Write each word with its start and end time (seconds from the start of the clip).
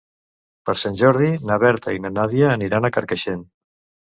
Per 0.69 0.73
Sant 0.83 0.97
Jordi 1.01 1.27
na 1.49 1.57
Berta 1.65 1.93
i 1.97 2.01
na 2.07 2.13
Nàdia 2.17 2.49
aniran 2.55 2.89
a 2.89 2.93
Carcaixent. 2.97 3.47